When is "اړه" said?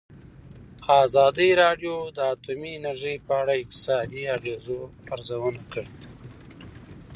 3.41-3.53